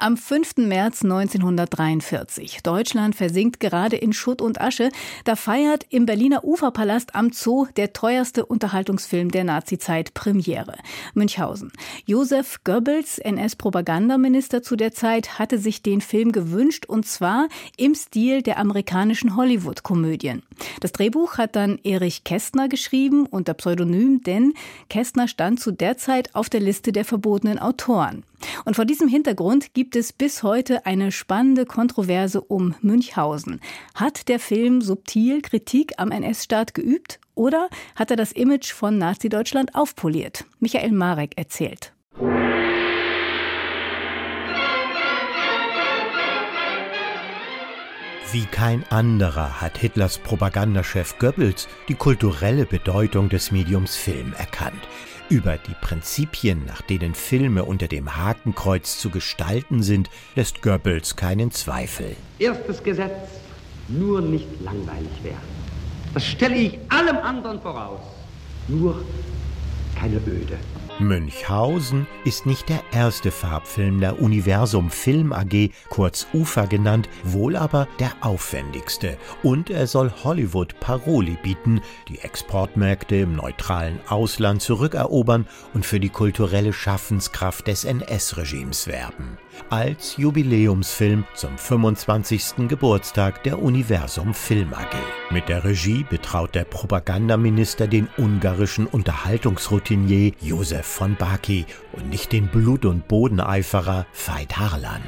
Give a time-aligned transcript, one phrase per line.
[0.00, 0.56] am 5.
[0.56, 2.62] März 1943.
[2.62, 4.90] Deutschland versinkt gerade in Schutt und Asche.
[5.24, 10.74] Da feiert im Berliner Uferpalast am Zoo der teuerste Unterhaltungsfilm der Nazizeit Premiere.
[11.14, 11.72] Münchhausen.
[12.06, 18.42] Josef Goebbels, NS-Propagandaminister zu der Zeit, hatte sich den Film gewünscht und zwar im Stil
[18.42, 20.42] der amerikanischen Hollywood-Komödien.
[20.80, 24.54] Das Drehbuch hat dann Erich Kästner geschrieben unter Pseudonym, denn
[24.88, 28.24] Kästner stand zu der Zeit auf der Liste der verbotenen Autoren.
[28.64, 33.60] Und vor diesem Hintergrund gibt es bis heute eine spannende Kontroverse um Münchhausen.
[33.94, 39.74] Hat der Film subtil Kritik am NS-Staat geübt oder hat er das Image von Nazi-Deutschland
[39.74, 40.44] aufpoliert?
[40.58, 41.92] Michael Marek erzählt.
[48.32, 54.86] Wie kein anderer hat Hitlers Propagandachef Goebbels die kulturelle Bedeutung des Mediums Film erkannt.
[55.30, 61.52] Über die Prinzipien, nach denen Filme unter dem Hakenkreuz zu gestalten sind, lässt Goebbels keinen
[61.52, 62.16] Zweifel.
[62.40, 63.28] Erstes Gesetz,
[63.86, 65.38] nur nicht langweilig werden.
[66.14, 68.00] Das stelle ich allem anderen voraus.
[68.66, 69.04] Nur
[69.96, 70.58] keine Öde.
[71.00, 77.88] Münchhausen ist nicht der erste Farbfilm der Universum Film AG, kurz UFA genannt, wohl aber
[77.98, 79.16] der aufwendigste.
[79.42, 86.10] Und er soll Hollywood Paroli bieten, die Exportmärkte im neutralen Ausland zurückerobern und für die
[86.10, 89.38] kulturelle Schaffenskraft des NS-Regimes werben.
[89.68, 92.68] Als Jubiläumsfilm zum 25.
[92.68, 94.96] Geburtstag der Universum Film AG.
[95.30, 102.48] Mit der Regie betraut der Propagandaminister den ungarischen Unterhaltungsroutinier Josef von Baki und nicht den
[102.48, 105.02] Blut- und Bodeneiferer Veit Harlan.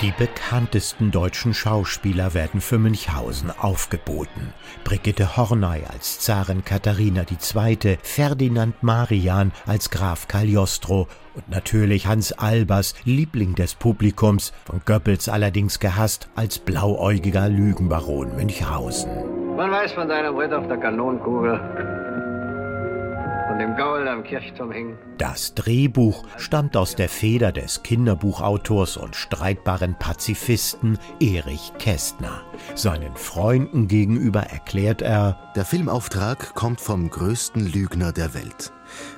[0.00, 4.52] Die bekanntesten deutschen Schauspieler werden für Münchhausen aufgeboten.
[4.82, 12.94] Brigitte Horney als Zarin Katharina II., Ferdinand Marian als Graf Cagliostro und natürlich Hans Albers,
[13.04, 19.10] Liebling des Publikums, von Goebbels allerdings gehasst als blauäugiger Lügenbaron Münchhausen.
[19.56, 21.60] Man weiß von deinem Ritt auf der Kanonenkugel,
[23.54, 24.98] und dem Gaul am Kirchturm hing.
[25.16, 32.42] Das Drehbuch stammt aus der Feder des Kinderbuchautors und streitbaren Pazifisten Erich Kästner.
[32.74, 38.72] Seinen Freunden gegenüber erklärt er, der Filmauftrag kommt vom größten Lügner der Welt.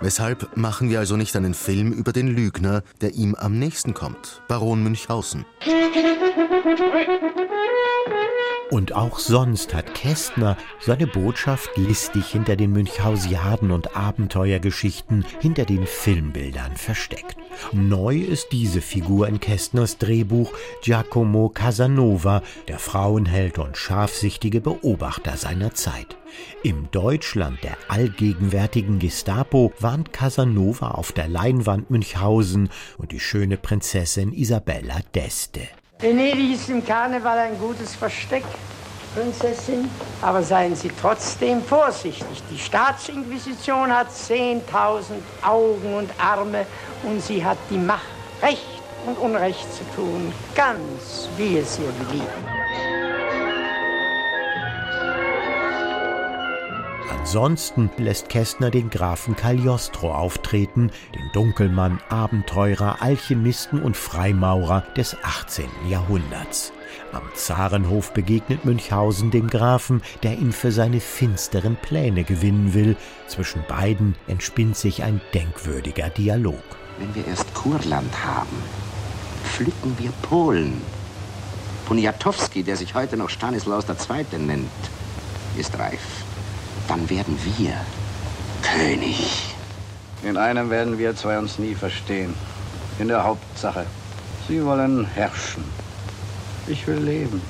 [0.00, 4.40] Weshalb machen wir also nicht einen Film über den Lügner, der ihm am nächsten kommt,
[4.48, 5.44] Baron Münchhausen?
[8.72, 15.86] Und auch sonst hat Kästner seine Botschaft listig hinter den Münchhausiaden und Abenteuergeschichten, hinter den
[15.86, 17.36] Filmbildern versteckt.
[17.72, 25.74] Neu ist diese Figur in Kästners Drehbuch Giacomo Casanova, der Frauenheld und scharfsichtige Beobachter seiner
[25.74, 26.16] Zeit.
[26.62, 34.32] Im Deutschland der allgegenwärtigen Gestapo warnt Casanova auf der Leinwand Münchhausen und die schöne Prinzessin
[34.32, 35.68] Isabella d'Este.
[36.02, 38.42] Venedig ist im Karneval ein gutes Versteck,
[39.14, 39.88] Prinzessin.
[40.20, 42.42] Aber seien Sie trotzdem vorsichtig.
[42.50, 45.12] Die Staatsinquisition hat 10.000
[45.42, 46.66] Augen und Arme
[47.04, 48.02] und sie hat die Macht,
[48.42, 52.61] Recht und Unrecht zu tun, ganz wie es ihr beliebt.
[57.18, 65.66] Ansonsten lässt Kästner den Grafen Cagliostro auftreten, den Dunkelmann, Abenteurer, Alchemisten und Freimaurer des 18.
[65.90, 66.72] Jahrhunderts.
[67.12, 72.96] Am Zarenhof begegnet Münchhausen dem Grafen, der ihn für seine finsteren Pläne gewinnen will.
[73.28, 76.62] Zwischen beiden entspinnt sich ein denkwürdiger Dialog.
[76.98, 78.56] Wenn wir erst Kurland haben,
[79.44, 80.80] pflücken wir Polen.
[81.84, 84.38] Poniatowski, der sich heute noch Stanislaus II.
[84.38, 84.70] nennt,
[85.58, 86.00] ist reif
[86.92, 87.72] dann werden wir
[88.60, 89.54] König.
[90.22, 92.34] In einem werden wir zwei uns nie verstehen.
[92.98, 93.86] In der Hauptsache.
[94.46, 95.64] Sie wollen herrschen.
[96.66, 97.40] Ich will leben.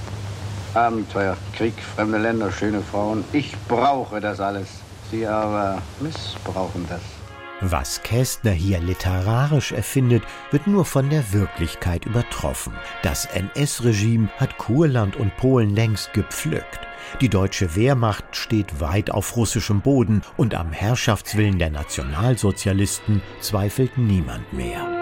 [0.74, 3.24] Abenteuer, Krieg, fremde Länder, schöne Frauen.
[3.32, 4.68] Ich brauche das alles.
[5.10, 7.21] Sie aber missbrauchen das.
[7.64, 12.72] Was Kästner hier literarisch erfindet, wird nur von der Wirklichkeit übertroffen.
[13.02, 16.80] Das NS-Regime hat Kurland und Polen längst gepflückt.
[17.20, 24.52] Die deutsche Wehrmacht steht weit auf russischem Boden und am Herrschaftswillen der Nationalsozialisten zweifelt niemand
[24.52, 25.01] mehr.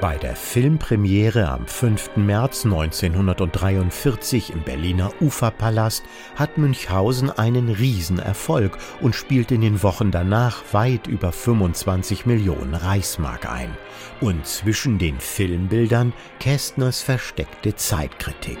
[0.00, 2.16] Bei der Filmpremiere am 5.
[2.16, 6.04] März 1943 im Berliner Uferpalast
[6.36, 13.50] hat Münchhausen einen Riesenerfolg und spielt in den Wochen danach weit über 25 Millionen Reichsmark
[13.52, 13.76] ein.
[14.22, 18.58] Und zwischen den Filmbildern Kästners versteckte Zeitkritik.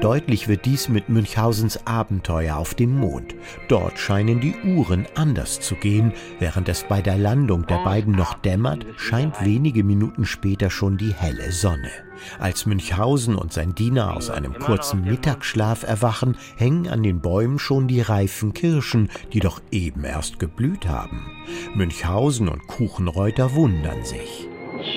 [0.00, 3.34] Deutlich wird dies mit Münchhausens Abenteuer auf dem Mond.
[3.68, 6.14] Dort scheinen die Uhren anders zu gehen.
[6.38, 11.12] Während es bei der Landung der beiden noch dämmert, scheint wenige Minuten später schon die
[11.12, 11.90] helle Sonne.
[12.38, 17.86] Als Münchhausen und sein Diener aus einem kurzen Mittagsschlaf erwachen, hängen an den Bäumen schon
[17.86, 21.26] die reifen Kirschen, die doch eben erst geblüht haben.
[21.74, 24.48] Münchhausen und Kuchenreuter wundern sich.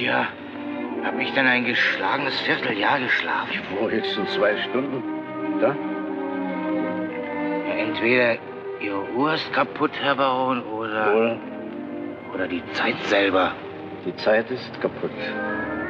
[0.01, 0.27] Ja,
[1.23, 3.61] hab ich denn ein geschlagenes Vierteljahr geschlafen?
[3.79, 5.01] Wo höchstens zwei Stunden?
[5.61, 5.73] Da?
[7.77, 8.35] Entweder
[8.81, 11.15] Ihre Uhr ist kaputt, Herr Baron, oder.
[11.15, 11.37] Oder?
[12.33, 13.53] Oder die Zeit selber.
[14.05, 15.11] Die Zeit ist kaputt.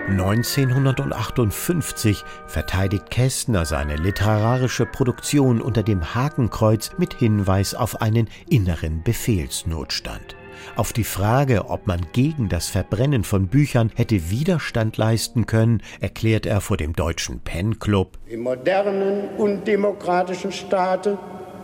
[0.08, 10.36] 1958 verteidigt Kästner seine literarische Produktion unter dem Hakenkreuz mit Hinweis auf einen inneren Befehlsnotstand.
[10.76, 16.46] Auf die Frage, ob man gegen das Verbrennen von Büchern hätte Widerstand leisten können, erklärt
[16.46, 18.18] er vor dem Deutschen Pen Club.
[18.28, 21.18] Im modernen, undemokratischen Staate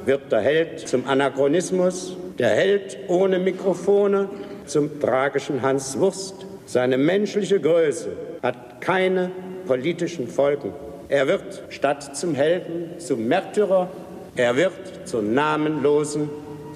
[0.06, 4.30] wird der Held zum Anachronismus, der Held ohne Mikrofone
[4.66, 6.46] zum tragischen Hans Wurst.
[6.66, 9.32] Seine menschliche Größe hat keine
[9.66, 10.72] politischen Folgen.
[11.10, 13.90] Er wird statt zum Helden zum Märtyrer,
[14.36, 16.30] er wird zur namenlosen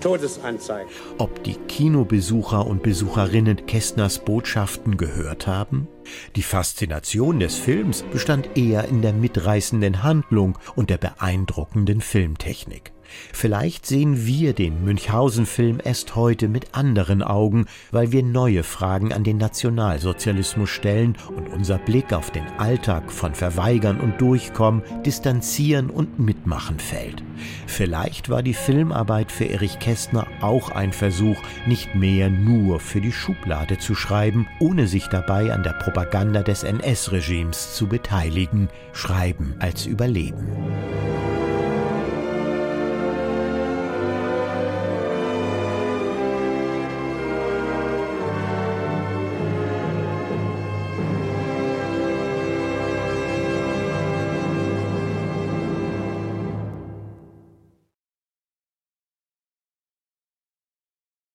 [0.03, 0.89] Todesanzeige.
[1.17, 5.88] Ob die Kinobesucher und Besucherinnen Kästners Botschaften gehört haben?
[6.35, 12.91] Die Faszination des Films bestand eher in der mitreißenden Handlung und der beeindruckenden Filmtechnik.
[13.31, 19.24] Vielleicht sehen wir den Münchhausen-Film erst heute mit anderen Augen, weil wir neue Fragen an
[19.24, 26.19] den Nationalsozialismus stellen und unser Blick auf den Alltag von Verweigern und Durchkommen, Distanzieren und
[26.19, 27.24] Mitmachen fällt.
[27.68, 33.12] Vielleicht war die Filmarbeit für Erich Kästner auch ein Versuch, nicht mehr nur für die
[33.12, 39.86] Schublade zu schreiben, ohne sich dabei an der Propaganda des NS-Regimes zu beteiligen, schreiben als
[39.86, 40.48] Überleben.